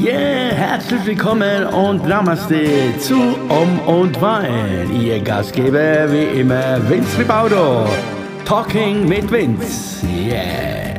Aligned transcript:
Yeah, 0.00 0.54
herzlich 0.54 1.04
willkommen 1.04 1.66
und 1.66 2.08
Namaste 2.08 2.96
zu 3.00 3.16
Um 3.50 3.78
und 3.80 4.18
Wein. 4.22 4.90
Ihr 4.98 5.20
Gastgeber 5.20 6.10
wie 6.10 6.40
immer 6.40 6.88
Vince 6.88 7.18
Ribaudo. 7.18 7.86
Talking 8.46 9.06
mit 9.06 9.30
Vince. 9.30 10.06
Yeah. 10.06 10.94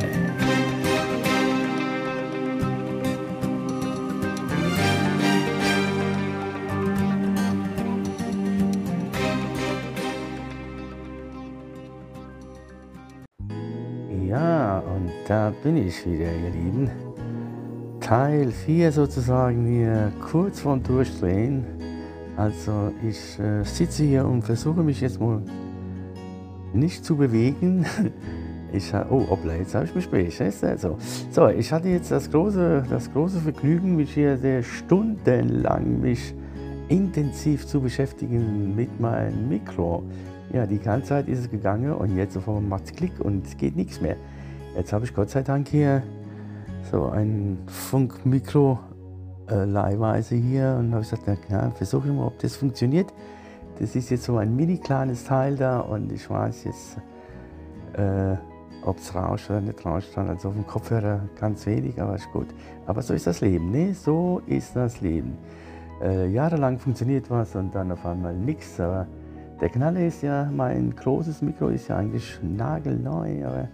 Ja, 14.28 14.78
und 14.78 15.10
da 15.26 15.52
bin 15.64 15.88
ich 15.88 16.06
wieder, 16.06 16.26
ihr 16.26 16.50
Lieben. 16.50 17.11
Teil 18.12 18.50
4 18.50 18.92
sozusagen 18.92 19.64
hier 19.64 20.12
kurz 20.20 20.60
vorm 20.60 20.82
Durchdrehen. 20.82 21.64
Also 22.36 22.92
ich 23.02 23.38
äh, 23.38 23.64
sitze 23.64 24.04
hier 24.04 24.26
und 24.26 24.42
versuche 24.42 24.82
mich 24.82 25.00
jetzt 25.00 25.18
mal 25.18 25.40
nicht 26.74 27.06
zu 27.06 27.16
bewegen. 27.16 27.86
Ich, 28.74 28.90
oh, 28.94 29.28
hoppla, 29.28 29.54
jetzt 29.54 29.74
habe 29.74 29.84
ich 29.84 29.94
mich 29.94 30.08
bewegt. 30.08 30.40
Also, 30.62 30.96
so, 31.30 31.48
ich 31.48 31.70
hatte 31.72 31.88
jetzt 31.88 32.10
das 32.10 32.30
große, 32.30 32.84
das 32.88 33.12
große 33.12 33.40
Vergnügen, 33.40 33.96
mich 33.96 34.14
hier 34.14 34.38
sehr 34.38 34.62
stundenlang 34.62 36.00
mich 36.00 36.34
intensiv 36.88 37.66
zu 37.66 37.82
beschäftigen 37.82 38.74
mit 38.74 38.98
meinem 38.98 39.50
Mikro. 39.50 40.02
Ja, 40.54 40.64
die 40.64 40.78
ganze 40.78 41.08
Zeit 41.08 41.28
ist 41.28 41.40
es 41.40 41.50
gegangen 41.50 41.92
und 41.92 42.16
jetzt 42.16 42.32
sofort 42.32 42.66
macht 42.66 42.84
es 42.84 42.92
Klick 42.92 43.12
und 43.20 43.46
es 43.46 43.58
geht 43.58 43.76
nichts 43.76 44.00
mehr. 44.00 44.16
Jetzt 44.74 44.94
habe 44.94 45.04
ich 45.04 45.14
Gott 45.14 45.28
sei 45.28 45.42
Dank 45.42 45.68
hier 45.68 46.02
so 46.90 47.06
ein 47.06 47.58
Funkmikro 47.66 48.78
äh, 49.50 49.64
leihweise 49.64 50.34
hier 50.34 50.76
und 50.78 50.92
habe 50.92 51.02
gesagt, 51.02 51.22
na 51.26 51.36
klar, 51.36 51.72
versuche 51.72 52.08
ich 52.08 52.14
mal, 52.14 52.26
ob 52.26 52.38
das 52.38 52.56
funktioniert. 52.56 53.12
Das 53.78 53.96
ist 53.96 54.10
jetzt 54.10 54.24
so 54.24 54.36
ein 54.36 54.54
mini 54.54 54.78
kleines 54.78 55.24
Teil 55.24 55.56
da 55.56 55.80
und 55.80 56.12
ich 56.12 56.28
weiß 56.28 56.64
jetzt, 56.64 56.98
äh, 57.94 58.36
ob 58.84 58.98
es 58.98 59.14
rauscht 59.14 59.50
oder 59.50 59.60
nicht 59.60 59.84
rauscht. 59.84 60.16
Also 60.16 60.48
auf 60.48 60.54
dem 60.54 60.66
Kopfhörer 60.66 61.20
ganz 61.38 61.66
wenig, 61.66 62.00
aber 62.00 62.14
ist 62.14 62.30
gut. 62.32 62.48
Aber 62.86 63.02
so 63.02 63.14
ist 63.14 63.26
das 63.26 63.40
Leben, 63.40 63.70
ne? 63.70 63.94
So 63.94 64.42
ist 64.46 64.76
das 64.76 65.00
Leben. 65.00 65.38
Äh, 66.02 66.28
jahrelang 66.28 66.78
funktioniert 66.78 67.30
was 67.30 67.54
und 67.54 67.74
dann 67.74 67.92
auf 67.92 68.04
einmal 68.04 68.34
nichts. 68.34 68.78
Aber 68.80 69.06
der 69.60 69.68
Knaller 69.68 70.00
ist 70.00 70.22
ja, 70.22 70.50
mein 70.50 70.94
großes 70.94 71.42
Mikro 71.42 71.68
ist 71.68 71.88
ja 71.88 71.96
eigentlich 71.96 72.38
nagelneu, 72.42 73.46
aber 73.46 73.68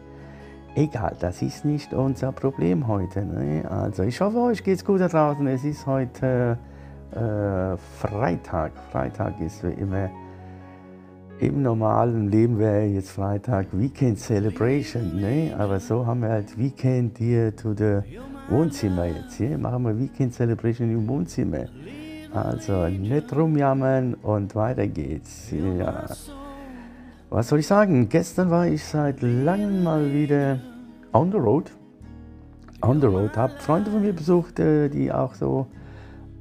egal, 0.74 1.16
das 1.20 1.42
ist 1.42 1.64
nicht 1.64 1.92
unser 1.92 2.32
Problem 2.32 2.86
heute. 2.86 3.24
Ne? 3.24 3.64
Also 3.70 4.02
ich 4.02 4.20
hoffe, 4.20 4.38
euch 4.38 4.62
geht's 4.62 4.84
gut 4.84 5.00
da 5.00 5.08
draußen. 5.08 5.46
Es 5.46 5.64
ist 5.64 5.86
heute 5.86 6.58
äh, 7.12 7.76
Freitag. 7.76 8.72
Freitag 8.90 9.40
ist 9.40 9.64
wie 9.64 9.72
immer 9.80 10.10
im 11.40 11.62
normalen 11.62 12.30
Leben 12.30 12.58
wäre 12.58 12.84
jetzt 12.84 13.10
Freitag 13.10 13.66
Weekend 13.72 14.18
Celebration, 14.18 15.20
ne? 15.20 15.54
aber 15.56 15.78
so 15.78 16.04
haben 16.04 16.22
wir 16.22 16.30
halt 16.30 16.58
Weekend 16.58 17.18
hier 17.18 17.56
zu 17.56 17.74
der 17.74 18.04
Wohnzimmer 18.48 19.04
jetzt. 19.06 19.36
Hier 19.36 19.56
machen 19.56 19.84
wir 19.84 19.98
Weekend 19.98 20.34
Celebration 20.34 20.90
im 20.90 21.06
Wohnzimmer. 21.06 21.66
Also 22.34 22.88
nicht 22.88 23.34
rumjammern 23.34 24.14
und 24.14 24.54
weiter 24.54 24.86
geht's. 24.86 25.52
Ja. 25.52 26.06
Was 27.30 27.48
soll 27.48 27.58
ich 27.58 27.66
sagen? 27.66 28.08
Gestern 28.08 28.48
war 28.48 28.66
ich 28.66 28.82
seit 28.82 29.20
langem 29.20 29.82
mal 29.82 30.14
wieder 30.14 30.60
on 31.12 31.30
the 31.30 31.36
road. 31.36 31.70
On 32.80 33.02
the 33.02 33.06
road. 33.06 33.36
Habe 33.36 33.52
Freunde 33.58 33.90
von 33.90 34.00
mir 34.00 34.14
besucht, 34.14 34.58
äh, 34.58 34.88
die 34.88 35.12
auch 35.12 35.34
so 35.34 35.66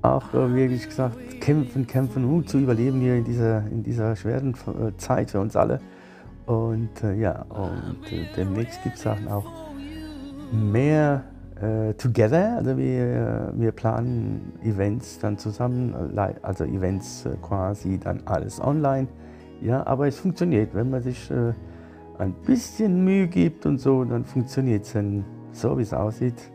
auch 0.01 0.33
äh, 0.33 0.55
wirklich 0.55 0.87
gesagt, 0.87 1.41
kämpfen, 1.41 1.87
kämpfen, 1.87 2.23
um 2.23 2.47
zu 2.47 2.59
überleben 2.59 3.01
hier 3.01 3.15
in 3.15 3.25
dieser, 3.25 3.67
in 3.67 3.83
dieser 3.83 4.15
schweren 4.15 4.53
äh, 4.53 4.95
Zeit 4.95 5.31
für 5.31 5.41
uns 5.41 5.57
alle. 5.57 5.81
Und 6.45 6.91
ja, 7.19 7.41
und 7.49 7.97
demnächst 8.37 8.81
gibt 8.81 8.95
es 8.95 9.05
auch 9.05 9.43
mehr 10.53 11.25
Together. 11.97 12.55
Also 12.55 12.77
wir, 12.77 13.51
wir 13.53 13.73
planen 13.73 14.53
Events 14.63 15.19
dann 15.19 15.37
zusammen, 15.37 15.93
also 16.41 16.63
Events 16.63 17.27
quasi 17.41 17.99
dann 17.99 18.21
alles 18.23 18.61
online. 18.61 19.09
Ja, 19.61 19.85
aber 19.85 20.07
es 20.07 20.19
funktioniert, 20.19 20.73
wenn 20.73 20.89
man 20.89 21.01
sich 21.01 21.31
ein 21.31 22.33
bisschen 22.45 23.03
Mühe 23.03 23.27
gibt 23.27 23.65
und 23.65 23.79
so, 23.79 24.03
dann 24.03 24.25
funktioniert 24.25 24.83
es 24.85 24.93
dann 24.93 25.23
so, 25.51 25.77
wie 25.77 25.83
es 25.83 25.93
aussieht 25.93 26.51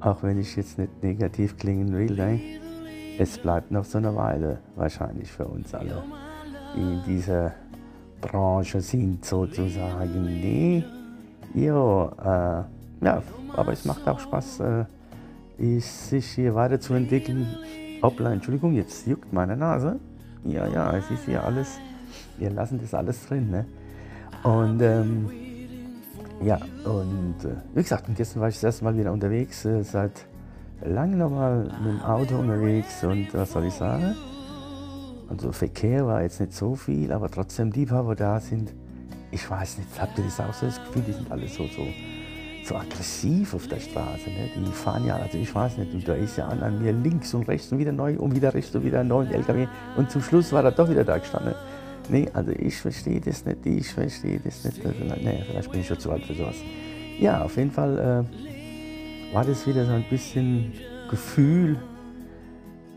auch 0.00 0.22
wenn 0.22 0.38
ich 0.38 0.56
jetzt 0.56 0.78
nicht 0.78 1.02
negativ 1.02 1.56
klingen 1.56 1.92
will, 1.92 2.14
ne? 2.14 2.40
es 3.18 3.38
bleibt 3.38 3.70
noch 3.70 3.84
so 3.84 3.98
eine 3.98 4.14
Weile 4.14 4.58
wahrscheinlich 4.74 5.30
für 5.30 5.46
uns 5.46 5.74
alle, 5.74 6.02
die 6.74 6.80
in 6.80 7.02
dieser 7.06 7.52
Branche 8.20 8.80
sind 8.80 9.24
sozusagen. 9.24 10.24
Nee, 10.24 10.84
jo, 11.54 12.12
äh, 12.20 12.62
ja, 13.04 13.22
aber 13.54 13.72
es 13.72 13.84
macht 13.84 14.06
auch 14.06 14.20
Spaß, 14.20 14.60
äh, 14.60 14.84
sich 15.80 16.26
hier 16.26 16.54
weiterzuentwickeln. 16.54 17.46
Hoppla, 18.02 18.32
Entschuldigung, 18.32 18.74
jetzt 18.74 19.06
juckt 19.06 19.32
meine 19.32 19.56
Nase. 19.56 19.98
Ja, 20.48 20.66
ja, 20.68 20.96
es 20.96 21.10
ist 21.10 21.24
hier 21.24 21.42
alles, 21.44 21.78
wir 22.38 22.50
lassen 22.50 22.78
das 22.80 22.94
alles 22.94 23.26
drin. 23.26 23.50
Ne? 23.50 23.66
Und 24.42 24.80
ähm, 24.80 25.30
ja, 26.42 26.60
und 26.84 27.44
äh, 27.44 27.56
wie 27.74 27.82
gesagt, 27.82 28.08
und 28.08 28.16
gestern 28.16 28.40
war 28.40 28.48
ich 28.48 28.56
das 28.56 28.64
erste 28.64 28.84
Mal 28.84 28.96
wieder 28.96 29.12
unterwegs, 29.12 29.64
äh, 29.64 29.82
seit 29.82 30.26
langem 30.84 31.18
nochmal 31.18 31.64
mit 31.82 31.92
dem 31.92 32.02
Auto 32.02 32.36
unterwegs 32.36 33.02
und 33.02 33.32
was 33.32 33.52
soll 33.52 33.64
ich 33.64 33.74
sagen? 33.74 34.14
Also 35.28 35.50
Verkehr 35.50 36.06
war 36.06 36.22
jetzt 36.22 36.40
nicht 36.40 36.52
so 36.52 36.74
viel, 36.74 37.10
aber 37.10 37.30
trotzdem 37.30 37.72
die 37.72 37.86
paar, 37.86 38.06
wo 38.06 38.14
da 38.14 38.38
sind, 38.38 38.72
ich 39.30 39.50
weiß 39.50 39.78
nicht, 39.78 39.88
habt 40.00 40.16
ihr 40.18 40.24
das 40.24 40.38
auch 40.38 40.52
so 40.52 40.66
das 40.66 40.78
Gefühl, 40.84 41.02
die 41.02 41.12
sind 41.12 41.30
alle 41.32 41.48
so, 41.48 41.64
so, 41.64 41.82
so 42.66 42.76
aggressiv 42.76 43.54
auf 43.54 43.66
der 43.68 43.80
Straße. 43.80 44.28
Ne? 44.30 44.50
Die 44.56 44.72
fahren 44.72 45.06
ja, 45.06 45.16
also 45.16 45.38
ich 45.38 45.54
weiß 45.54 45.78
nicht, 45.78 45.94
und 45.94 46.08
da 46.08 46.14
ist 46.14 46.36
ja 46.36 46.48
an, 46.48 46.62
an 46.62 46.82
mir 46.82 46.92
links 46.92 47.32
und 47.34 47.48
rechts 47.48 47.70
und 47.70 47.78
wieder 47.78 47.92
neu 47.92 48.16
und 48.16 48.34
wieder 48.34 48.52
rechts 48.52 48.74
und 48.74 48.84
wieder 48.84 49.00
ein 49.00 49.08
neuer 49.08 49.30
LKW 49.30 49.66
und 49.96 50.10
zum 50.10 50.22
Schluss 50.22 50.52
war 50.52 50.64
er 50.64 50.72
doch 50.72 50.88
wieder 50.88 51.04
da 51.04 51.18
gestanden. 51.18 51.54
Nee, 52.08 52.28
also 52.32 52.52
ich 52.52 52.76
verstehe 52.76 53.20
das 53.20 53.44
nicht, 53.44 53.66
ich 53.66 53.92
verstehe 53.92 54.40
das 54.44 54.64
nicht. 54.64 54.84
Also, 54.84 54.98
nee, 55.04 55.44
vielleicht 55.46 55.70
bin 55.70 55.80
ich 55.80 55.86
schon 55.86 55.98
zu 55.98 56.10
alt 56.10 56.24
für 56.24 56.34
sowas. 56.34 56.56
Ja, 57.18 57.42
auf 57.42 57.56
jeden 57.56 57.70
Fall 57.70 57.98
äh, 57.98 59.34
war 59.34 59.44
das 59.44 59.66
wieder 59.66 59.84
so 59.84 59.92
ein 59.92 60.04
bisschen 60.08 60.72
Gefühl 61.10 61.76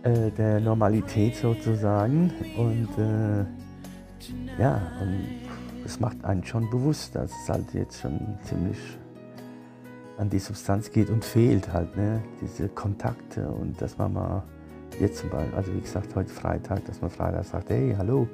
äh, 0.04 0.32
der 0.32 0.60
Normalität 0.60 1.36
sozusagen. 1.36 2.32
Und 2.58 2.90
äh, 2.98 3.46
ja, 4.62 4.82
und 5.02 5.84
das 5.84 6.00
macht 6.00 6.24
einen 6.24 6.44
schon 6.44 6.70
bewusst, 6.70 7.16
dass 7.16 7.32
es 7.32 7.50
halt 7.50 7.74
jetzt 7.74 8.02
schon 8.02 8.38
ziemlich 8.44 8.78
an 10.20 10.30
die 10.30 10.40
Substanz 10.40 10.92
geht 10.92 11.10
und 11.10 11.24
fehlt 11.24 11.72
halt, 11.72 11.96
ne? 11.96 12.22
diese 12.42 12.68
Kontakte 12.68 13.48
und 13.48 13.82
dass 13.82 13.98
man 13.98 14.14
mal 14.14 14.44
jetzt 15.00 15.20
zum 15.20 15.30
Beispiel, 15.30 15.56
also 15.56 15.74
wie 15.74 15.80
gesagt, 15.80 16.14
heute 16.16 16.30
Freitag, 16.30 16.84
dass 16.86 17.02
man 17.02 17.10
Freitag 17.10 17.46
sagt, 17.46 17.70
hey, 17.70 17.96
hallo, 17.98 18.28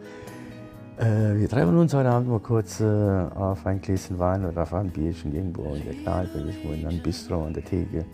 äh, 0.98 1.38
wir 1.38 1.48
treffen 1.48 1.78
uns 1.78 1.94
heute 1.94 2.10
Abend 2.10 2.30
mal 2.30 2.40
kurz 2.40 2.80
äh, 2.80 2.86
auf 2.86 3.66
ein 3.68 3.82
Gläschen 3.82 4.18
Wein 4.18 4.46
oder 4.46 4.64
auf 4.64 4.74
ein 4.74 4.90
Bierchen 4.90 5.34
irgendwo 5.34 5.76
in 5.76 5.84
der 5.84 5.94
Kneipe, 5.94 6.40
irgendwo 6.40 6.72
in 6.72 6.88
einem 6.88 7.04
Bistro 7.04 7.46
an 7.46 7.54
der 7.54 7.64
Theke. 7.64 8.06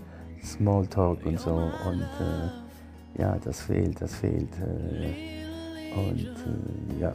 Smalltalk 0.44 1.26
und 1.26 1.40
so. 1.40 1.52
Und 1.52 2.02
äh, 2.02 3.22
ja, 3.22 3.38
das 3.44 3.62
fehlt, 3.62 4.02
das 4.02 4.16
fehlt. 4.16 4.50
Äh, 4.60 6.00
und 6.00 6.20
äh, 6.20 7.02
ja. 7.02 7.14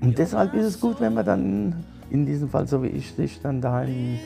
Und 0.00 0.18
deshalb 0.18 0.54
ist 0.54 0.64
es 0.64 0.80
gut, 0.80 1.00
wenn 1.00 1.14
man 1.14 1.24
dann 1.24 1.84
in 2.10 2.26
diesem 2.26 2.48
Fall, 2.48 2.66
so 2.66 2.82
wie 2.82 2.88
ich, 2.88 3.12
sich 3.12 3.40
dann 3.42 3.60
daheim 3.60 4.18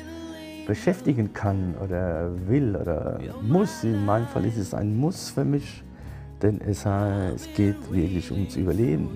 beschäftigen 0.68 1.32
kann 1.32 1.74
oder 1.82 2.30
will 2.46 2.76
oder 2.76 3.18
muss. 3.42 3.82
In 3.82 4.04
meinem 4.04 4.28
Fall 4.28 4.44
ist 4.44 4.58
es 4.58 4.72
ein 4.72 4.96
Muss 4.96 5.30
für 5.30 5.44
mich, 5.44 5.82
denn 6.40 6.60
es, 6.60 6.86
es 6.86 7.48
geht 7.56 7.92
wirklich 7.92 8.30
ums 8.30 8.54
Überleben 8.54 9.08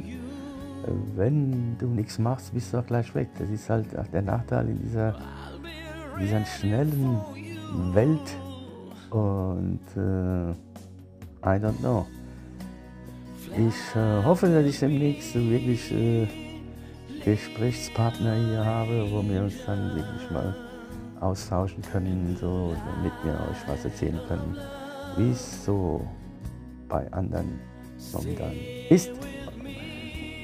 wenn 1.16 1.76
du 1.78 1.86
nichts 1.86 2.18
machst, 2.18 2.52
bist 2.54 2.72
du 2.72 2.78
auch 2.78 2.86
gleich 2.86 3.14
weg. 3.14 3.28
Das 3.38 3.48
ist 3.48 3.68
halt 3.70 3.96
auch 3.96 4.06
der 4.08 4.22
Nachteil 4.22 4.68
in 4.68 4.80
dieser, 4.80 5.14
dieser 6.20 6.44
schnellen 6.44 7.18
Welt. 7.92 8.36
Und 9.10 9.80
äh, 9.96 10.50
I 11.44 11.58
don't 11.60 11.78
know. 11.80 12.06
Ich 13.50 13.96
äh, 13.96 14.24
hoffe, 14.24 14.48
dass 14.48 14.64
ich 14.64 14.78
demnächst 14.78 15.34
wirklich 15.34 15.92
äh, 15.92 16.26
Gesprächspartner 17.24 18.34
hier 18.34 18.64
habe, 18.64 19.06
wo 19.10 19.22
wir 19.22 19.42
uns 19.42 19.54
dann 19.66 19.94
wirklich 19.94 20.30
mal 20.30 20.54
austauschen 21.22 21.82
können, 21.92 22.36
so, 22.40 22.74
damit 22.96 23.12
wir 23.22 23.32
euch 23.32 23.68
was 23.68 23.84
erzählen 23.84 24.20
können, 24.28 24.56
wie 25.16 25.30
es 25.30 25.64
so 25.64 26.06
bei 26.88 27.10
anderen 27.12 27.58
momentan 28.12 28.52
ist. 28.88 29.10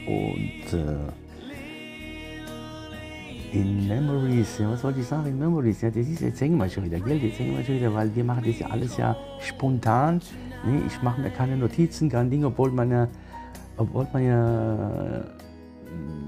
Und 0.06 0.72
äh, 0.72 0.96
In 3.52 3.88
Memories, 3.88 4.58
ja, 4.58 4.70
was 4.70 4.84
wollte 4.84 5.00
ich 5.00 5.06
sagen? 5.06 5.26
In 5.26 5.38
Memories, 5.38 5.80
ja, 5.80 5.88
das 5.90 6.06
ist, 6.06 6.20
jetzt 6.20 6.40
hängen 6.40 6.58
wir 6.58 6.68
schon 6.68 6.84
wieder, 6.84 7.00
gell? 7.00 7.16
Jetzt 7.16 7.38
hängen 7.38 7.56
wir 7.56 7.64
schon 7.64 7.76
wieder, 7.76 7.94
weil 7.94 8.14
wir 8.14 8.22
machen 8.22 8.44
das 8.46 8.58
ja 8.58 8.66
alles 8.68 8.96
ja 8.98 9.16
spontan. 9.40 10.20
Nee, 10.66 10.82
ich 10.86 11.00
mache 11.02 11.20
mir 11.20 11.30
keine 11.30 11.56
Notizen, 11.56 12.10
kein 12.10 12.28
Ding, 12.30 12.44
obwohl 12.44 12.70
man 12.70 12.90
ja, 12.90 13.08
obwohl 13.78 14.06
man 14.12 14.26
ja 14.26 15.24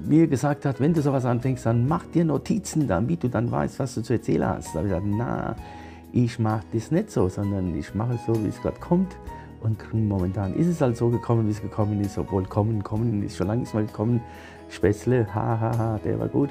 mir 0.06 0.26
gesagt 0.26 0.64
hat, 0.64 0.80
wenn 0.80 0.92
du 0.92 1.02
sowas 1.02 1.24
anfängst, 1.24 1.66
dann 1.66 1.86
mach 1.86 2.04
dir 2.06 2.24
Notizen, 2.24 2.88
damit 2.88 3.22
du 3.22 3.28
dann 3.28 3.50
weißt, 3.50 3.78
was 3.78 3.94
du 3.94 4.02
zu 4.02 4.14
erzählen 4.14 4.48
hast. 4.48 4.74
Da 4.74 4.80
habe 4.80 4.88
ich 4.88 4.94
gesagt, 4.94 5.06
na, 5.16 5.56
ich 6.12 6.38
mache 6.38 6.64
das 6.72 6.90
nicht 6.90 7.10
so, 7.10 7.28
sondern 7.28 7.76
ich 7.76 7.94
mache 7.94 8.14
es 8.14 8.26
so, 8.26 8.44
wie 8.44 8.48
es 8.48 8.60
gerade 8.60 8.80
kommt. 8.80 9.16
Und 9.60 9.78
momentan 9.92 10.54
ist 10.54 10.66
es 10.66 10.80
halt 10.80 10.96
so 10.96 11.10
gekommen, 11.10 11.46
wie 11.46 11.52
es 11.52 11.60
gekommen 11.60 12.00
ist, 12.00 12.16
obwohl 12.18 12.44
kommen, 12.44 12.82
kommen 12.82 13.22
ist 13.22 13.36
schon 13.36 13.46
lange 13.46 13.64
mal 13.72 13.86
gekommen. 13.86 14.20
Spätzle, 14.68 15.26
hahaha, 15.34 15.60
ha, 15.60 15.78
ha, 15.78 16.00
der 16.04 16.18
war 16.18 16.28
gut. 16.28 16.50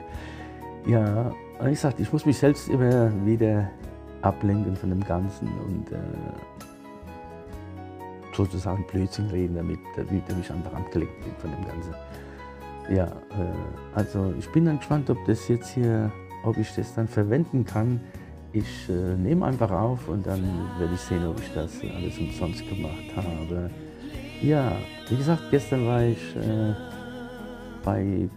Ja, 0.86 1.32
und 1.60 1.68
ich 1.70 1.80
sagte, 1.80 2.02
ich 2.02 2.14
muss 2.14 2.26
mich 2.26 2.38
selbst 2.38 2.70
immer 2.70 3.12
wieder 3.26 3.70
ablenken 4.22 4.76
von 4.76 4.90
dem 4.90 5.04
Ganzen 5.04 5.48
und 5.48 5.92
äh, 5.92 5.98
sozusagen 8.34 8.86
Blödsinn 8.88 9.28
reden, 9.28 9.56
damit, 9.56 9.80
damit 9.96 10.24
ich 10.40 10.52
einfach 10.52 10.74
abgelenkt 10.74 11.20
bin 11.24 11.34
von 11.40 11.52
dem 11.52 11.66
Ganzen. 11.66 11.94
Ja, 12.90 13.06
äh, 13.06 13.96
also 13.96 14.34
ich 14.40 14.50
bin 14.50 14.66
dann 14.66 14.78
gespannt, 14.80 15.10
ob 15.10 15.24
das 15.26 15.48
jetzt 15.48 15.74
hier, 15.74 16.12
ob 16.44 16.58
ich 16.58 16.74
das 16.74 16.96
dann 16.96 17.08
verwenden 17.08 17.64
kann. 17.64 18.00
Ich 18.52 18.90
äh, 18.90 19.16
nehme 19.16 19.46
einfach 19.46 19.70
auf 19.70 20.08
und 20.08 20.26
dann 20.26 20.44
werde 20.80 20.96
ich 20.96 21.02
sehen, 21.02 21.26
ob 21.28 21.40
ich 21.40 21.54
das 21.54 21.72
alles 21.96 22.18
umsonst 22.18 22.68
gemacht 22.68 23.16
habe. 23.16 23.70
Ja, 24.42 24.72
wie 25.08 25.18
gesagt, 25.18 25.44
gestern 25.52 25.86
war 25.86 26.02
ich 26.02 26.36
äh, 26.36 26.74
bei 27.84 28.02
äh, 28.02 28.30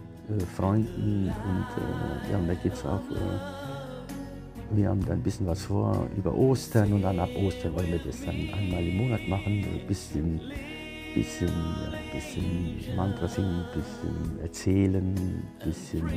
Freunden 0.55 1.31
und 1.31 2.29
äh, 2.29 2.31
ja, 2.31 2.39
da 2.47 2.53
geht 2.53 2.73
es 2.73 2.85
auch, 2.85 3.01
äh, 3.09 4.75
wir 4.75 4.89
haben 4.89 5.03
dann 5.05 5.17
ein 5.17 5.23
bisschen 5.23 5.47
was 5.47 5.63
vor 5.63 6.07
über 6.15 6.33
Ostern 6.33 6.93
und 6.93 7.01
dann 7.01 7.19
ab 7.19 7.29
Ostern 7.35 7.73
wollen 7.73 7.91
wir 7.91 7.99
das 7.99 8.23
dann 8.23 8.35
einmal 8.35 8.85
im 8.85 8.97
Monat 8.97 9.27
machen, 9.27 9.63
ein 9.63 9.87
bisschen 9.87 10.39
bisschen, 11.13 11.47
ja, 11.47 11.97
bisschen 12.13 12.95
Mantra 12.95 13.27
singen, 13.27 13.63
bisschen 13.73 14.39
erzählen, 14.41 15.43
bisschen 15.63 16.09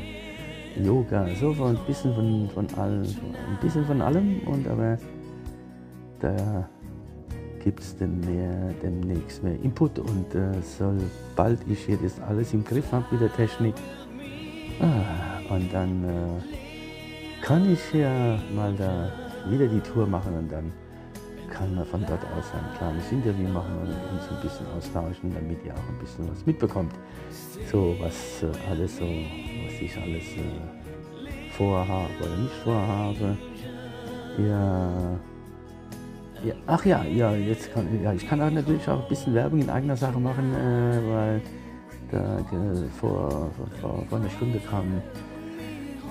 Yoga, 0.83 1.27
so 1.41 1.53
ein 1.65 1.79
bisschen 1.87 2.15
von, 2.15 2.51
von 2.51 2.79
allem, 2.79 3.03
ein 3.03 3.59
bisschen 3.61 3.85
von 3.87 4.03
allem. 4.03 4.41
Und 4.47 4.67
aber 4.69 4.99
da 6.21 6.69
gibt 7.63 7.81
es 7.81 7.97
demnächst 7.97 9.43
mehr 9.43 9.61
Input. 9.63 9.99
Und 9.99 10.35
äh, 10.35 10.53
sobald 10.79 11.59
ich 11.69 11.85
hier 11.85 11.99
das 12.03 12.21
alles 12.21 12.53
im 12.53 12.65
Griff 12.65 12.93
habe 12.93 13.05
mit 13.11 13.21
der 13.21 13.33
Technik, 13.33 13.75
ah, 14.81 15.55
und 15.55 15.73
dann 15.73 16.05
äh, 16.05 17.43
kann 17.43 17.73
ich 17.73 17.93
ja 17.93 18.39
mal 18.55 18.75
da 18.77 19.13
wieder 19.49 19.69
die 19.69 19.81
Tour 19.81 20.07
machen 20.07 20.35
und 20.35 20.53
dann 20.53 20.73
kann 21.51 21.75
man 21.75 21.85
von 21.85 22.01
dort 22.07 22.23
aus 22.37 22.53
ein 22.53 22.79
kleines 22.79 23.11
Interview 23.13 23.49
machen 23.49 23.79
und 23.79 23.89
uns 23.89 24.29
ein 24.31 24.41
bisschen 24.43 24.67
austauschen, 24.77 25.33
damit 25.35 25.65
ihr 25.65 25.73
auch 25.73 25.89
ein 25.89 25.99
bisschen 25.99 26.31
was 26.31 26.45
mitbekommt. 26.47 26.93
So, 27.71 27.97
was 28.01 28.43
äh, 28.43 28.71
alles 28.71 28.97
so, 28.97 29.05
was 29.05 29.81
ich 29.81 29.97
alles 29.97 30.25
äh, 30.37 31.51
vorhabe 31.51 32.11
oder 32.21 32.37
nicht 32.37 32.55
vorhabe. 32.65 33.37
Ja, 34.39 35.19
ja, 36.45 36.55
ach 36.67 36.85
ja, 36.85 37.05
ja, 37.05 37.33
jetzt 37.35 37.73
kann 37.73 37.87
ja, 38.03 38.13
ich 38.13 38.29
kann 38.29 38.41
auch 38.41 38.51
natürlich 38.51 38.87
auch 38.89 39.03
ein 39.03 39.09
bisschen 39.09 39.35
Werbung 39.35 39.61
in 39.61 39.71
eigener 39.71 39.97
Sache 39.97 40.19
machen, 40.19 40.55
äh, 40.55 41.11
weil 41.11 41.43
da 42.11 42.39
äh, 42.39 42.89
vor, 43.01 43.51
vor, 43.81 44.05
vor 44.09 44.19
einer 44.19 44.31
Stunde 44.31 44.61
kam 44.61 45.01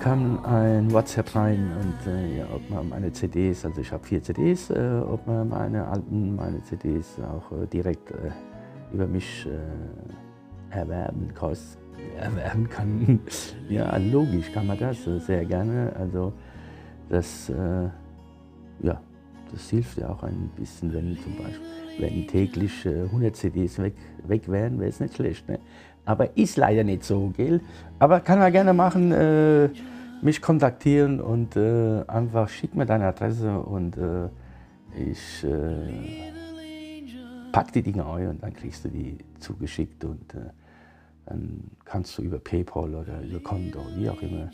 kam 0.00 0.44
ein 0.44 0.92
WhatsApp 0.92 1.34
rein 1.34 1.70
und 1.80 2.12
äh, 2.12 2.38
ja, 2.38 2.46
ob 2.54 2.68
man 2.70 2.88
meine 2.88 3.12
CDs, 3.12 3.64
also 3.64 3.80
ich 3.80 3.92
habe 3.92 4.04
vier 4.04 4.22
CDs, 4.22 4.70
äh, 4.70 5.00
ob 5.06 5.26
man 5.26 5.48
meine 5.48 5.86
alten, 5.86 6.36
meine 6.36 6.62
CDs 6.62 7.18
auch 7.20 7.52
äh, 7.52 7.66
direkt 7.66 8.10
äh, 8.10 8.30
über 8.92 9.06
mich 9.06 9.46
äh, 9.46 10.74
erwerben, 10.76 11.32
erwerben 12.18 12.68
kann. 12.68 13.20
ja, 13.68 13.96
logisch 13.96 14.52
kann 14.52 14.66
man 14.66 14.78
das 14.78 15.06
äh, 15.06 15.18
sehr 15.18 15.44
gerne. 15.44 15.92
Also 15.98 16.32
das, 17.08 17.52
ja, 18.80 19.00
das 19.52 19.70
hilft 19.70 19.98
ja 19.98 20.08
auch 20.08 20.24
ein 20.24 20.50
bisschen, 20.56 20.92
wenn 20.92 21.16
zum 21.18 21.36
Beispiel, 21.36 21.60
wenn 22.00 22.26
täglich 22.26 22.84
100 22.84 23.36
CDs 23.36 23.78
weg, 23.78 23.94
weg 24.26 24.48
wären, 24.48 24.80
wäre 24.80 24.90
es 24.90 24.98
nicht 24.98 25.14
schlecht. 25.14 25.48
Ne? 25.48 25.60
Aber 26.06 26.36
ist 26.36 26.56
leider 26.56 26.84
nicht 26.84 27.04
so, 27.04 27.32
gell? 27.36 27.60
Aber 27.98 28.20
kann 28.20 28.38
man 28.38 28.52
gerne 28.52 28.72
machen, 28.72 29.12
äh, 29.12 29.68
mich 30.22 30.40
kontaktieren 30.40 31.20
und 31.20 31.56
äh, 31.56 32.02
einfach 32.06 32.48
schick 32.48 32.74
mir 32.74 32.86
deine 32.86 33.06
Adresse 33.06 33.58
und 33.58 33.96
äh, 33.98 34.28
ich 34.96 35.44
äh, 35.44 36.32
pack 37.52 37.72
die 37.72 37.82
Dinge 37.82 38.06
ein 38.06 38.28
und 38.28 38.42
dann 38.42 38.54
kriegst 38.54 38.84
du 38.84 38.88
die 38.88 39.18
zugeschickt 39.40 40.04
und 40.04 40.34
äh, 40.34 40.50
dann 41.26 41.70
kannst 41.84 42.16
du 42.16 42.22
über 42.22 42.38
PayPal 42.38 42.94
oder 42.94 43.20
über 43.22 43.40
Konto, 43.40 43.80
wie 43.96 44.08
auch 44.08 44.22
immer, 44.22 44.50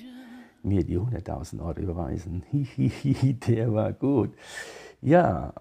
mir 0.63 0.85
die 0.85 0.99
100.000 0.99 1.61
Euro 1.61 1.81
überweisen. 1.81 2.43
Der 3.47 3.73
war 3.73 3.93
gut. 3.93 4.31
Ja, 5.01 5.53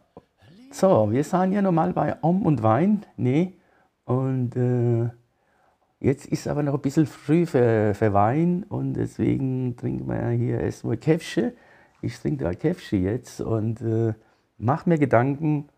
so, 0.71 1.11
wir 1.11 1.23
sind 1.23 1.51
ja 1.51 1.61
normal 1.61 1.91
bei 1.93 2.15
Om 2.21 2.43
und 2.43 2.63
Wein, 2.63 3.05
nee, 3.17 3.57
und 4.05 4.55
äh, 4.55 5.09
Jetzt 6.01 6.25
ist 6.25 6.47
aber 6.47 6.63
noch 6.63 6.73
ein 6.73 6.81
bisschen 6.81 7.05
früh 7.05 7.45
für, 7.45 7.93
für 7.93 8.11
Wein 8.11 8.63
und 8.63 8.95
deswegen 8.95 9.77
trinken 9.77 10.07
wir 10.07 10.29
hier 10.31 10.59
erstmal 10.59 10.97
Käffchen. 10.97 11.51
Ich 12.01 12.19
trinke 12.19 12.43
da 12.43 12.53
Käffchen 12.55 13.03
jetzt 13.03 13.39
und 13.39 13.81
äh, 13.81 14.15
mache 14.57 14.89
mir 14.89 14.97
Gedanken, 14.97 15.69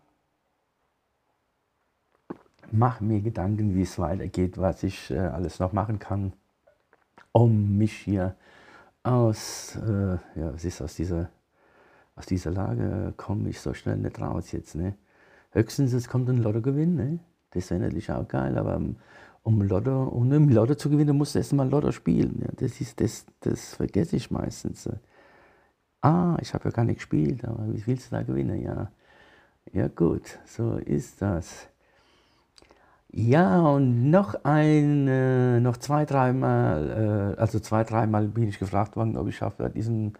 mach 2.72 3.02
mir 3.02 3.20
Gedanken, 3.20 3.74
wie 3.74 3.82
es 3.82 3.98
weitergeht, 3.98 4.56
was 4.56 4.82
ich 4.82 5.10
äh, 5.10 5.18
alles 5.18 5.58
noch 5.58 5.74
machen 5.74 5.98
kann, 5.98 6.32
um 7.32 7.76
mich 7.76 7.92
hier 7.92 8.34
aus, 9.02 9.76
äh, 9.76 10.14
ja, 10.40 10.54
was 10.54 10.64
ist 10.64 10.80
aus 10.80 10.94
dieser, 10.94 11.28
aus 12.16 12.24
dieser 12.24 12.50
Lage 12.50 13.12
komme 13.18 13.50
ich 13.50 13.60
so 13.60 13.74
schnell 13.74 13.98
nicht 13.98 14.18
raus 14.22 14.52
jetzt. 14.52 14.74
Ne? 14.74 14.94
Höchstens 15.50 15.92
es 15.92 16.08
kommt 16.08 16.30
ein 16.30 16.38
Lottogewinn, 16.38 16.94
ne? 16.94 17.18
das 17.50 17.70
wäre 17.70 17.80
natürlich 17.80 18.10
auch 18.10 18.26
geil, 18.26 18.56
aber 18.56 18.80
um 19.44 19.62
Lotto, 19.62 20.04
um 20.04 20.32
im 20.32 20.48
Lotto 20.48 20.74
zu 20.74 20.90
gewinnen, 20.90 21.16
musst 21.16 21.34
du 21.34 21.38
erstmal 21.38 21.68
Lotto 21.68 21.92
spielen. 21.92 22.40
Ja, 22.42 22.48
das, 22.56 22.80
ist, 22.80 23.00
das, 23.00 23.26
das 23.40 23.74
vergesse 23.74 24.16
ich 24.16 24.30
meistens. 24.30 24.88
Ah, 26.02 26.36
ich 26.40 26.52
habe 26.54 26.64
ja 26.64 26.70
gar 26.70 26.84
nicht 26.84 26.96
gespielt, 26.96 27.44
aber 27.44 27.72
wie 27.72 27.86
willst 27.86 28.10
du 28.10 28.16
da 28.16 28.22
gewinnen? 28.22 28.62
Ja, 28.62 28.90
ja 29.72 29.88
gut, 29.88 30.38
so 30.46 30.76
ist 30.78 31.20
das. 31.22 31.68
Ja, 33.12 33.60
und 33.60 34.10
noch 34.10 34.34
ein, 34.44 35.62
noch 35.62 35.76
zwei, 35.76 36.04
dreimal, 36.04 37.34
äh, 37.36 37.40
also 37.40 37.60
zwei, 37.60 37.84
dreimal 37.84 38.26
bin 38.28 38.48
ich 38.48 38.58
gefragt 38.58 38.96
worden, 38.96 39.16
ob 39.16 39.28
ich 39.28 39.42
auf 39.42 39.54
diesem 39.74 40.14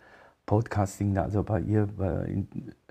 Podcasting, 0.47 1.19
also 1.19 1.43
bei 1.43 1.61
ihr 1.61 1.87
bei, 1.87 2.25
in, 2.27 2.49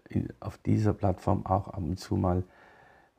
in, 0.10 0.28
auf 0.40 0.58
dieser 0.58 0.94
Plattform 0.94 1.46
auch 1.46 1.70
ab 1.70 1.78
und 1.78 2.00
zu 2.00 2.16
mal 2.18 2.44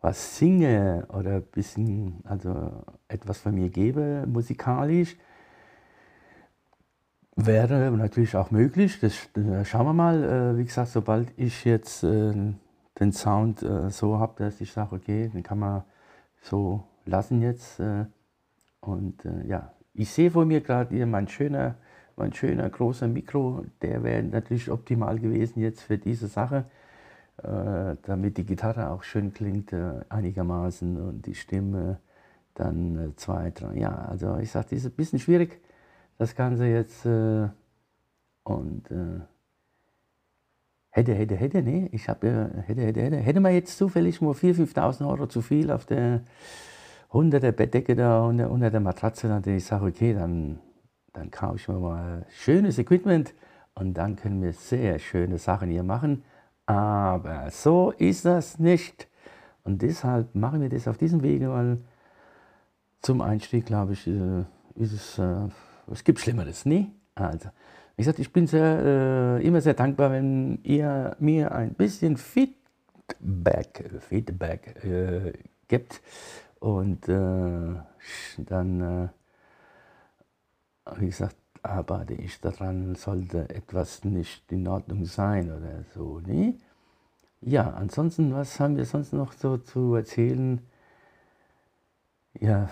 was 0.04 0.36
singe 0.36 1.06
oder 1.08 1.36
ein 1.36 1.42
bisschen, 1.44 2.20
also 2.24 2.84
etwas 3.08 3.38
von 3.38 3.54
mir 3.54 3.70
gebe, 3.70 4.26
musikalisch, 4.26 5.16
wäre 7.36 7.90
natürlich 7.90 8.36
auch 8.36 8.50
möglich. 8.50 9.00
Das, 9.00 9.14
das 9.32 9.66
schauen 9.66 9.86
wir 9.86 9.94
mal. 9.94 10.22
Äh, 10.22 10.58
wie 10.58 10.64
gesagt, 10.64 10.90
sobald 10.90 11.32
ich 11.38 11.64
jetzt 11.64 12.04
äh, 12.04 12.34
den 13.00 13.12
Sound 13.12 13.62
äh, 13.62 13.88
so 13.88 14.18
habe, 14.18 14.34
dass 14.44 14.60
ich 14.60 14.70
sage, 14.70 14.94
okay, 14.94 15.30
den 15.32 15.42
kann 15.42 15.58
man 15.58 15.84
so 16.42 16.84
lassen 17.06 17.40
jetzt. 17.40 17.80
und 18.80 19.24
ja, 19.46 19.72
ich 19.94 20.10
sehe 20.10 20.30
vor 20.30 20.44
mir 20.44 20.60
gerade 20.60 20.94
hier 20.94 21.06
mein 21.06 21.28
schöner, 21.28 21.76
mein 22.16 22.34
schöner 22.34 22.68
großer 22.68 23.08
Mikro, 23.08 23.64
der 23.80 24.02
wäre 24.02 24.22
natürlich 24.22 24.70
optimal 24.70 25.18
gewesen 25.18 25.60
jetzt 25.60 25.80
für 25.82 25.96
diese 25.96 26.28
Sache. 26.28 26.66
Äh, 27.42 27.96
damit 28.02 28.36
die 28.36 28.44
Gitarre 28.44 28.90
auch 28.90 29.02
schön 29.02 29.32
klingt 29.32 29.72
äh, 29.72 30.00
einigermaßen 30.08 31.00
und 31.00 31.26
die 31.26 31.34
Stimme 31.34 31.98
dann 32.54 33.10
äh, 33.10 33.16
zwei, 33.16 33.50
drei. 33.50 33.76
Ja, 33.76 33.94
also 34.06 34.38
ich 34.38 34.52
das 34.52 34.70
ist 34.70 34.86
ein 34.86 34.92
bisschen 34.92 35.18
schwierig, 35.18 35.60
das 36.18 36.34
Ganze 36.36 36.66
jetzt. 36.66 37.04
und 37.06 38.84
hätte, 40.90 41.14
hätte, 41.14 41.34
hätte, 41.34 41.62
nee, 41.62 41.88
ich 41.92 42.08
habe, 42.08 42.50
hätte, 42.66 42.82
hätte, 42.82 43.02
hätte, 43.02 43.16
hätte 43.16 43.40
man 43.40 43.52
jetzt 43.52 43.78
zufällig 43.78 44.20
nur 44.20 44.34
4.000, 44.34 44.74
5.000 44.74 45.08
Euro 45.08 45.26
zu 45.26 45.42
viel 45.42 45.70
auf 45.70 45.86
der 45.86 46.22
unter 47.14 47.38
der 47.38 47.52
Bettdecke 47.52 47.94
da, 47.94 48.24
unter, 48.24 48.50
unter 48.50 48.70
der 48.70 48.80
Matratze, 48.80 49.28
dann 49.28 49.42
ich 49.46 49.64
sage, 49.64 49.86
okay, 49.86 50.14
dann, 50.14 50.58
dann 51.12 51.30
kaufe 51.30 51.56
ich 51.56 51.68
mir 51.68 51.78
mal 51.78 52.26
schönes 52.28 52.78
Equipment 52.78 53.34
und 53.74 53.94
dann 53.94 54.16
können 54.16 54.42
wir 54.42 54.52
sehr 54.52 54.98
schöne 54.98 55.38
Sachen 55.38 55.70
hier 55.70 55.84
machen. 55.84 56.24
Aber 56.66 57.50
so 57.50 57.92
ist 57.92 58.24
das 58.24 58.58
nicht. 58.58 59.08
Und 59.64 59.82
deshalb 59.82 60.34
machen 60.34 60.60
wir 60.60 60.68
das 60.68 60.88
auf 60.88 60.98
diesem 60.98 61.22
Wege, 61.22 61.50
weil 61.50 61.78
zum 63.00 63.20
Einstieg, 63.20 63.66
glaube 63.66 63.92
ich, 63.92 64.06
äh, 64.06 64.44
ist 64.76 64.92
es, 64.92 65.18
äh, 65.18 65.48
es 65.90 66.04
gibt 66.04 66.20
Schlimmeres, 66.20 66.64
nie. 66.64 66.90
Also, 67.14 67.50
wie 67.96 68.02
gesagt, 68.02 68.18
ich 68.18 68.32
bin 68.32 68.46
sehr, 68.46 69.38
äh, 69.40 69.46
immer 69.46 69.60
sehr 69.60 69.74
dankbar, 69.74 70.10
wenn 70.10 70.58
ihr 70.62 71.16
mir 71.18 71.52
ein 71.52 71.74
bisschen 71.74 72.16
Feedback, 72.16 73.90
Feedback 74.00 74.84
äh, 74.84 75.32
gibt. 75.68 76.00
Und 76.60 77.08
äh, 77.08 77.74
dann, 78.38 78.80
äh, 78.80 79.08
wie 80.96 81.06
gesagt, 81.06 81.36
arbeite 81.64 82.14
ich 82.14 82.40
daran, 82.40 82.94
sollte 82.94 83.48
etwas 83.50 84.04
nicht 84.04 84.50
in 84.52 84.68
Ordnung 84.68 85.04
sein 85.06 85.50
oder 85.50 85.84
so. 85.94 86.20
Nee? 86.24 86.54
Ja, 87.40 87.70
ansonsten, 87.70 88.32
was 88.34 88.58
haben 88.60 88.76
wir 88.76 88.84
sonst 88.84 89.12
noch 89.12 89.32
so 89.32 89.56
zu 89.56 89.94
erzählen? 89.94 90.60
Ja, 92.40 92.68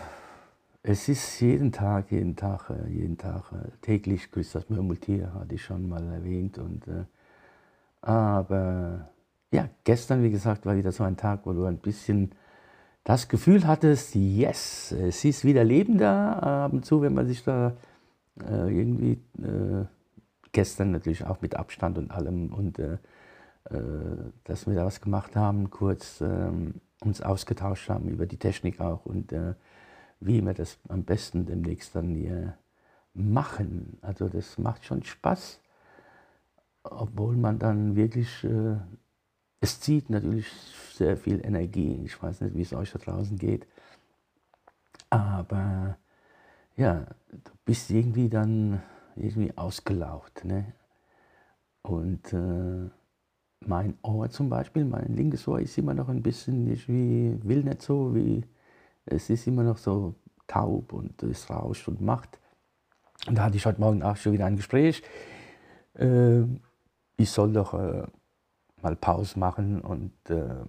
es 0.83 1.09
ist 1.09 1.41
jeden 1.41 1.73
Tag, 1.73 2.11
jeden 2.11 2.37
Tag, 2.37 2.71
äh, 2.71 2.89
jeden 2.89 3.17
Tag, 3.17 3.53
äh, 3.53 3.71
täglich 3.81 4.31
grüßt 4.31 4.55
das 4.55 4.69
Murmeltier, 4.69 5.33
hatte 5.35 5.55
ich 5.55 5.63
schon 5.63 5.89
mal 5.89 6.03
erwähnt. 6.13 6.59
Und, 6.59 6.87
äh, 6.89 7.05
aber 8.01 9.09
ja, 9.53 9.69
gestern, 9.85 10.23
wie 10.23 10.31
gesagt, 10.31 10.67
war 10.67 10.77
wieder 10.77 10.93
so 10.93 11.05
ein 11.05 11.17
Tag, 11.17 11.41
wo 11.45 11.53
du 11.53 11.65
ein 11.65 11.79
bisschen 11.79 12.33
das 13.05 13.29
Gefühl 13.29 13.67
hattest, 13.67 14.15
yes, 14.15 14.93
es 14.93 15.25
ist 15.25 15.45
wieder 15.45 15.65
Leben 15.65 15.99
da, 15.99 16.65
ab 16.65 16.73
und 16.73 16.85
zu, 16.85 17.03
wenn 17.03 17.15
man 17.15 17.27
sich 17.27 17.45
da 17.45 17.75
äh, 18.41 18.69
irgendwie 18.69 19.21
äh, 19.43 19.85
gestern 20.53 20.91
natürlich 20.91 21.25
auch 21.25 21.41
mit 21.41 21.57
Abstand 21.57 21.99
und 21.99 22.11
allem 22.11 22.53
und 22.53 22.79
äh, 22.79 22.99
dass 24.45 24.67
wir 24.67 24.75
da 24.75 24.85
was 24.85 25.01
gemacht 25.01 25.37
haben, 25.37 25.71
kurz 25.71 26.21
ähm, 26.21 26.81
uns 27.01 27.23
ausgetauscht 27.23 27.89
haben 27.89 28.09
über 28.09 28.27
die 28.27 28.37
Technik 28.37 28.81
auch 28.81 29.07
und 29.07 29.33
wie 30.19 30.45
wir 30.45 30.55
das 30.55 30.79
am 30.89 31.05
besten 31.05 31.47
demnächst 31.47 31.95
dann 31.95 32.15
hier 32.15 32.57
machen. 33.15 33.99
Also 34.03 34.29
das 34.29 34.59
macht 34.59 34.85
schon 34.85 35.03
Spaß, 35.03 35.61
obwohl 36.83 37.37
man 37.37 37.59
dann 37.59 37.97
wirklich, 37.97 38.45
äh, 38.45 38.77
es 39.61 39.81
zieht 39.81 40.11
natürlich 40.11 40.49
sehr 40.93 41.17
viel 41.17 41.45
Energie. 41.45 42.03
Ich 42.05 42.21
weiß 42.21 42.41
nicht, 42.41 42.57
wie 42.57 42.62
es 42.62 42.73
euch 42.73 42.93
da 42.93 42.99
draußen 42.99 43.39
geht, 43.39 43.67
aber 45.11 45.97
ja, 46.76 47.07
du 47.31 47.52
bist 47.64 47.91
irgendwie 47.91 48.29
dann 48.29 48.83
irgendwie 49.17 49.57
ausgelaugt. 49.57 50.45
Ne? 50.45 50.73
Und 51.83 52.33
äh, 52.33 52.91
mein 53.67 53.99
Ohr 54.02 54.31
zum 54.31 54.49
Beispiel, 54.49 54.85
mein 54.85 55.14
linkes 55.14 55.47
Ohr 55.49 55.61
ist 55.61 55.79
immer 55.79 55.95
noch 55.95 56.09
ein 56.09 56.23
bisschen, 56.23 56.67
wie, 56.88 57.38
will 57.43 57.62
nicht 57.62 57.83
so, 57.83 58.14
wie, 58.14 58.45
es 59.07 59.31
ist 59.31 59.47
immer 59.47 59.62
noch 59.62 59.79
so 59.79 60.14
taub 60.47 60.93
und 60.93 61.23
es 61.23 61.49
rauscht 61.50 61.88
und 61.88 62.00
macht. 62.00 62.38
Und 63.26 63.37
da 63.37 63.45
hatte 63.45 63.57
ich 63.57 63.67
heute 63.67 63.81
Morgen 63.81 64.02
auch 64.02 64.17
schon 64.17 64.33
wieder 64.33 64.47
ein 64.47 64.57
Gespräch. 64.57 65.02
Äh, 65.95 66.43
ich 67.17 67.31
soll 67.31 67.52
doch 67.52 67.75
äh, 67.75 68.05
mal 68.81 68.97
Pause 68.97 69.38
machen 69.38 69.81
und 69.81 70.12
äh, 70.29 70.64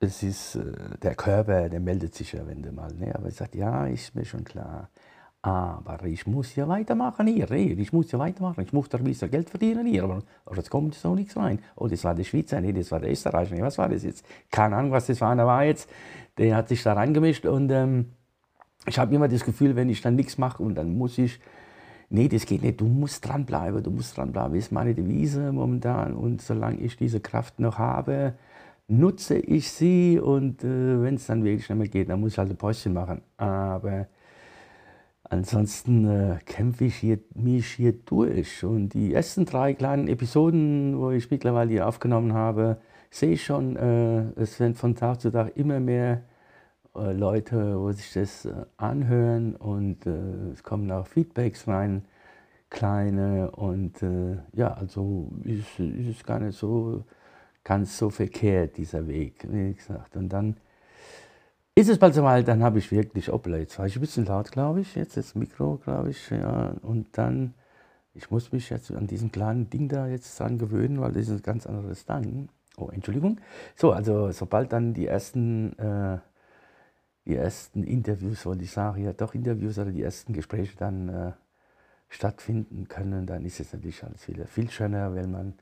es 0.00 0.22
ist 0.22 0.56
äh, 0.56 0.98
der 1.02 1.14
Körper, 1.14 1.68
der 1.68 1.80
meldet 1.80 2.14
sich 2.14 2.32
ja, 2.32 2.46
wenn 2.46 2.62
du 2.62 2.72
mal. 2.72 2.92
Ne? 2.94 3.14
Aber 3.14 3.28
ich 3.28 3.34
sage, 3.34 3.58
ja, 3.58 3.86
ist 3.86 4.14
mir 4.14 4.24
schon 4.24 4.44
klar. 4.44 4.90
Aber 5.44 6.02
ich 6.06 6.26
muss 6.26 6.56
ja 6.56 6.66
weitermachen 6.66 7.26
hier, 7.26 7.50
ich 7.50 7.92
muss 7.92 8.10
ja 8.10 8.18
weitermachen, 8.18 8.64
ich 8.64 8.72
muss 8.72 8.88
doch 8.88 8.98
ein 8.98 9.04
bisschen 9.04 9.30
Geld 9.30 9.50
verdienen 9.50 9.86
hier, 9.86 10.04
aber, 10.04 10.22
jetzt 10.56 10.70
kommt 10.70 10.94
so 10.94 11.14
nichts 11.14 11.36
rein. 11.36 11.58
Oh, 11.76 11.86
das 11.86 12.02
war 12.02 12.14
der 12.14 12.24
Schweizer, 12.24 12.62
nee, 12.62 12.72
das 12.72 12.90
war 12.90 12.98
der 12.98 13.10
Österreicher, 13.10 13.54
nee, 13.54 13.60
was 13.60 13.76
war 13.76 13.90
das 13.90 14.04
jetzt? 14.04 14.24
Keine 14.50 14.76
Ahnung, 14.76 14.90
was 14.90 15.06
das 15.06 15.20
war, 15.20 15.36
der 15.36 15.46
war 15.46 15.62
jetzt, 15.62 15.86
der 16.38 16.56
hat 16.56 16.68
sich 16.70 16.82
da 16.82 16.94
reingemischt 16.94 17.44
und 17.44 17.70
ähm, 17.70 18.12
ich 18.86 18.98
habe 18.98 19.14
immer 19.14 19.28
das 19.28 19.44
Gefühl, 19.44 19.76
wenn 19.76 19.90
ich 19.90 20.00
dann 20.00 20.16
nichts 20.16 20.38
mache 20.38 20.62
und 20.62 20.76
dann 20.76 20.96
muss 20.96 21.18
ich, 21.18 21.38
nee, 22.08 22.28
das 22.28 22.46
geht 22.46 22.62
nicht, 22.62 22.80
du 22.80 22.86
musst 22.86 23.28
dranbleiben, 23.28 23.82
du 23.82 23.90
musst 23.90 24.16
dranbleiben, 24.16 24.54
das 24.54 24.64
ist 24.64 24.72
meine 24.72 24.94
Devise 24.94 25.52
momentan 25.52 26.14
und 26.14 26.40
solange 26.40 26.78
ich 26.78 26.96
diese 26.96 27.20
Kraft 27.20 27.60
noch 27.60 27.76
habe, 27.78 28.32
nutze 28.88 29.36
ich 29.38 29.70
sie 29.70 30.18
und 30.20 30.64
äh, 30.64 31.02
wenn 31.02 31.14
es 31.16 31.26
dann 31.26 31.44
wirklich 31.44 31.68
nicht 31.68 31.78
mehr 31.78 31.88
geht, 31.88 32.08
dann 32.10 32.20
muss 32.20 32.32
ich 32.32 32.38
halt 32.38 32.50
ein 32.50 32.56
Päuschen 32.56 32.92
machen. 32.92 33.22
Aber 33.36 34.06
Ansonsten 35.34 36.04
äh, 36.06 36.38
kämpfe 36.44 36.84
ich 36.84 36.96
hier, 36.96 37.18
mich 37.34 37.66
hier 37.72 37.92
durch. 37.92 38.62
Und 38.62 38.90
die 38.90 39.14
ersten 39.14 39.46
drei 39.46 39.74
kleinen 39.74 40.06
Episoden, 40.06 40.98
wo 40.98 41.10
ich 41.10 41.30
mittlerweile 41.30 41.70
hier 41.70 41.88
aufgenommen 41.88 42.34
habe, 42.34 42.76
sehe 43.10 43.32
ich 43.32 43.44
schon, 43.44 43.76
äh, 43.76 44.24
es 44.36 44.60
werden 44.60 44.74
von 44.74 44.94
Tag 44.94 45.20
zu 45.20 45.30
Tag 45.32 45.56
immer 45.56 45.80
mehr 45.80 46.22
äh, 46.94 47.12
Leute, 47.12 47.80
wo 47.80 47.90
sich 47.92 48.12
das 48.12 48.44
äh, 48.44 48.52
anhören 48.76 49.56
und 49.56 50.06
äh, 50.06 50.50
es 50.52 50.62
kommen 50.62 50.90
auch 50.92 51.06
Feedbacks 51.06 51.66
rein, 51.68 52.04
kleine. 52.70 53.50
Und 53.52 54.04
ja, 54.52 54.74
also 54.74 55.30
ist 55.44 55.80
es 55.80 56.24
gar 56.24 56.40
nicht 56.40 56.58
so 56.58 57.04
ganz 57.64 57.98
so 57.98 58.10
verkehrt, 58.10 58.76
dieser 58.76 59.08
Weg, 59.08 59.46
wie 59.50 59.74
gesagt. 59.74 60.16
Und 60.16 60.28
dann 60.28 60.56
ist 61.74 61.88
es 61.88 61.98
bald 61.98 62.14
soweit, 62.14 62.46
dann 62.46 62.62
habe 62.62 62.78
ich 62.78 62.92
wirklich, 62.92 63.28
hoppla, 63.28 63.56
jetzt 63.56 63.78
war 63.78 63.86
ich 63.86 63.96
ein 63.96 64.00
bisschen 64.00 64.26
laut, 64.26 64.52
glaube 64.52 64.82
ich, 64.82 64.94
jetzt 64.94 65.16
das 65.16 65.34
Mikro, 65.34 65.78
glaube 65.78 66.10
ich, 66.10 66.30
ja, 66.30 66.74
und 66.82 67.18
dann, 67.18 67.54
ich 68.14 68.30
muss 68.30 68.52
mich 68.52 68.70
jetzt 68.70 68.92
an 68.92 69.08
diesem 69.08 69.32
kleinen 69.32 69.70
Ding 69.70 69.88
da 69.88 70.06
jetzt 70.06 70.38
dran 70.38 70.58
gewöhnen, 70.58 71.00
weil 71.00 71.12
das 71.12 71.22
ist 71.22 71.30
ein 71.30 71.42
ganz 71.42 71.66
anderes 71.66 72.04
dann. 72.04 72.48
Oh, 72.76 72.90
Entschuldigung. 72.90 73.40
So, 73.74 73.92
also 73.92 74.30
sobald 74.30 74.72
dann 74.72 74.94
die 74.94 75.06
ersten, 75.06 75.76
äh, 75.78 76.18
die 77.24 77.36
ersten 77.36 77.82
Interviews, 77.82 78.46
wollte 78.46 78.64
ich 78.64 78.70
sagen, 78.70 79.02
ja 79.02 79.12
doch 79.12 79.34
Interviews 79.34 79.78
oder 79.78 79.90
die 79.90 80.02
ersten 80.02 80.32
Gespräche 80.32 80.76
dann 80.76 81.08
äh, 81.08 81.32
stattfinden 82.08 82.86
können, 82.88 83.26
dann 83.26 83.44
ist 83.44 83.58
es 83.58 83.72
natürlich 83.72 84.04
alles 84.04 84.28
wieder 84.28 84.46
viel 84.46 84.70
schöner, 84.70 85.14
wenn 85.14 85.30
man 85.30 85.54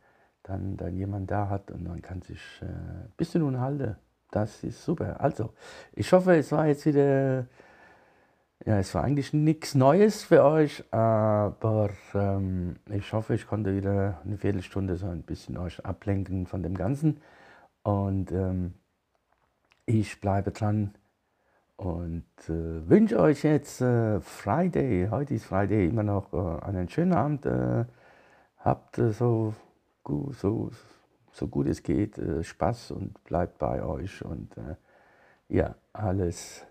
dann, 0.43 0.77
dann 0.77 0.97
jemand 0.97 1.31
da 1.31 1.49
hat 1.49 1.71
und 1.71 1.85
man 1.85 2.03
kann 2.03 2.23
sich 2.23 2.41
äh, 2.63 2.67
ein 2.67 3.13
bisschen 3.17 3.43
unterhalten. 3.43 3.97
Das 4.31 4.65
ist 4.65 4.85
super. 4.85 5.21
Also, 5.21 5.53
ich 5.93 6.11
hoffe, 6.13 6.37
es 6.37 6.53
war 6.53 6.67
jetzt 6.67 6.87
wieder, 6.87 7.47
ja, 8.65 8.79
es 8.79 8.95
war 8.95 9.05
eigentlich 9.05 9.33
nichts 9.33 9.75
Neues 9.75 10.25
für 10.25 10.43
euch, 10.45 10.85
aber 10.93 11.91
ähm, 12.15 12.77
ich 12.91 13.13
hoffe, 13.13 13.35
ich 13.35 13.47
konnte 13.47 13.77
wieder 13.77 14.21
eine 14.25 14.39
Viertelstunde 14.39 14.97
so 14.97 15.07
ein 15.07 15.23
bisschen 15.23 15.59
euch 15.59 15.85
ablenken 15.85 16.47
von 16.47 16.63
dem 16.63 16.75
Ganzen. 16.75 17.21
Und 17.83 18.33
ähm, 18.33 18.75
ich 19.85 20.21
bleibe 20.21 20.53
dran 20.53 20.95
und 21.77 22.25
äh, 22.49 22.89
wünsche 22.89 23.19
euch 23.19 23.43
jetzt 23.43 23.81
äh, 23.81 24.21
Friday, 24.21 25.09
heute 25.11 25.35
ist 25.35 25.47
Friday, 25.47 25.89
immer 25.89 26.05
noch 26.05 26.33
äh, 26.33 26.65
einen 26.65 26.89
schönen 26.89 27.13
Abend. 27.13 27.45
Äh, 27.45 27.85
habt 28.59 28.99
äh, 28.99 29.13
so, 29.13 29.55
so 30.05 30.71
so 31.33 31.49
gut 31.49 31.67
es 31.67 31.83
geht, 31.83 32.19
äh, 32.19 32.45
Spaß 32.45 32.93
und 32.93 33.23
bleibt 33.25 33.59
bei 33.59 33.83
euch 33.83 34.25
und 34.25 34.57
äh, 34.57 34.77
ja, 35.49 35.75
alles, 35.93 36.65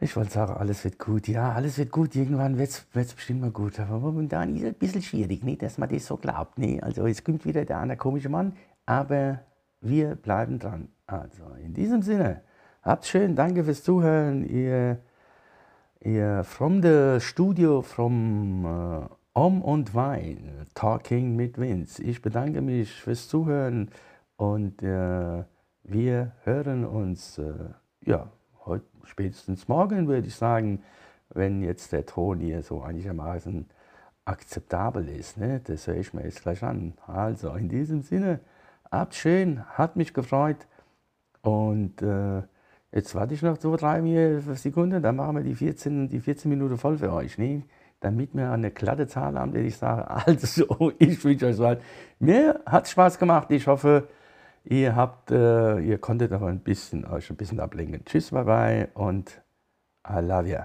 ich 0.00 0.16
wollte 0.16 0.32
sagen, 0.32 0.54
alles 0.54 0.84
wird 0.84 0.98
gut. 0.98 1.28
Ja, 1.28 1.52
alles 1.52 1.78
wird 1.78 1.90
gut, 1.90 2.14
irgendwann 2.16 2.58
wird 2.58 2.70
es 2.94 3.14
bestimmt 3.14 3.40
mal 3.40 3.50
gut. 3.50 3.78
Aber 3.78 3.98
momentan 3.98 4.54
ist 4.54 4.62
es 4.62 4.68
ein 4.68 4.74
bisschen 4.74 5.02
schwierig, 5.02 5.42
nicht, 5.44 5.62
dass 5.62 5.78
man 5.78 5.88
das 5.88 6.06
so 6.06 6.16
glaubt. 6.16 6.58
Nee, 6.58 6.80
also 6.80 7.06
es 7.06 7.22
kommt 7.22 7.44
wieder 7.44 7.64
der 7.64 7.78
andere 7.78 7.98
komische 7.98 8.28
Mann, 8.28 8.56
aber 8.86 9.40
wir 9.80 10.14
bleiben 10.14 10.58
dran. 10.58 10.88
Also 11.06 11.44
in 11.62 11.74
diesem 11.74 12.02
Sinne, 12.02 12.42
habt's 12.82 13.08
schön, 13.08 13.36
danke 13.36 13.64
fürs 13.64 13.82
Zuhören. 13.82 14.44
Ihr, 14.48 14.98
ihr 16.00 16.44
from 16.44 16.82
the 16.82 17.18
studio, 17.20 17.82
from 17.82 18.64
uh, 18.64 19.06
Om 19.38 19.62
und 19.62 19.94
Wein, 19.94 20.66
Talking 20.74 21.36
mit 21.36 21.60
Vince. 21.60 22.02
Ich 22.02 22.22
bedanke 22.22 22.60
mich 22.60 22.90
fürs 22.92 23.28
Zuhören 23.28 23.88
und 24.36 24.82
äh, 24.82 25.44
wir 25.84 26.32
hören 26.42 26.84
uns, 26.84 27.38
äh, 27.38 27.52
ja, 28.04 28.32
heute 28.64 28.84
spätestens 29.04 29.68
morgen 29.68 30.08
würde 30.08 30.26
ich 30.26 30.34
sagen, 30.34 30.82
wenn 31.28 31.62
jetzt 31.62 31.92
der 31.92 32.04
Ton 32.04 32.40
hier 32.40 32.64
so 32.64 32.82
einigermaßen 32.82 33.68
akzeptabel 34.24 35.08
ist. 35.08 35.36
Ne? 35.36 35.60
Das 35.62 35.86
höre 35.86 35.98
ich 35.98 36.12
mir 36.12 36.24
jetzt 36.24 36.42
gleich 36.42 36.64
an. 36.64 36.94
Also 37.06 37.54
in 37.54 37.68
diesem 37.68 38.02
Sinne, 38.02 38.40
habt 38.90 39.14
schön, 39.14 39.64
hat 39.68 39.94
mich 39.94 40.14
gefreut 40.14 40.66
und 41.42 42.02
äh, 42.02 42.42
jetzt 42.90 43.14
warte 43.14 43.34
ich 43.34 43.42
noch 43.42 43.58
zwei, 43.58 43.76
drei 43.76 44.40
Sekunden, 44.56 45.00
dann 45.00 45.14
machen 45.14 45.36
wir 45.36 45.44
die 45.44 45.54
14, 45.54 46.08
die 46.08 46.18
14 46.18 46.48
Minuten 46.48 46.76
voll 46.76 46.98
für 46.98 47.12
euch. 47.12 47.38
Ne? 47.38 47.62
Damit 48.00 48.34
wir 48.34 48.50
eine 48.50 48.70
glatte 48.70 49.06
Zahl 49.06 49.38
haben, 49.38 49.52
die 49.52 49.60
ich 49.60 49.76
sage, 49.76 50.08
also 50.26 50.92
ich 50.98 51.22
wünsche 51.24 51.46
euch 51.46 51.56
so 51.56 51.66
halt. 51.66 51.80
Mir 52.18 52.60
hat 52.66 52.84
es 52.84 52.92
Spaß 52.92 53.18
gemacht. 53.18 53.50
Ich 53.50 53.66
hoffe, 53.66 54.08
ihr 54.64 54.94
habt, 54.94 55.30
äh, 55.30 55.78
ihr 55.80 55.98
konntet 55.98 56.32
aber 56.32 56.48
ein 56.48 56.60
bisschen 56.60 57.04
euch 57.04 57.30
ein 57.30 57.36
bisschen 57.36 57.60
ablenken. 57.60 58.04
Tschüss, 58.04 58.30
bye 58.30 58.44
bye 58.44 58.88
und 58.94 59.40
I 60.08 60.20
love 60.20 60.48
you. 60.48 60.58